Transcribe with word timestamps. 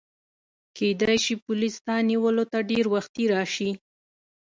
کیدای 0.77 1.17
شي 1.25 1.33
پولیس 1.45 1.73
ستا 1.79 1.95
نیولو 2.09 2.43
ته 2.51 2.57
ډېر 2.69 2.85
وختي 2.95 3.25
راشي. 3.33 3.71